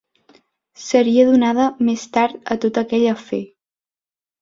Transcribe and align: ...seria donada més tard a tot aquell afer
...seria 0.85 1.27
donada 1.33 1.67
més 1.91 2.07
tard 2.19 2.53
a 2.57 2.61
tot 2.67 2.83
aquell 2.87 3.09
afer 3.15 3.45